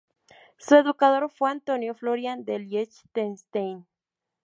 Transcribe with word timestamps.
Su 0.57 0.73
educador 0.77 1.29
fue 1.29 1.51
Antonio 1.51 1.93
Florián 1.93 2.43
de 2.43 2.57
Liechtenstein. 2.57 3.85